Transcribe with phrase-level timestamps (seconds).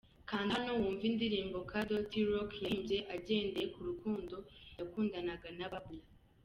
[0.29, 4.35] Kanda hano wumve indirimbo'Kado' T Rock yahimbye agendeye ku rukundo
[4.77, 6.03] yakundanaga na Babla.